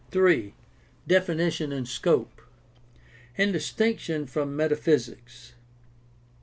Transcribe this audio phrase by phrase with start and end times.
[0.09, 0.55] 3.
[1.05, 2.41] DEFINITION AND SCOPE
[3.37, 5.53] In distinction from metaphysics.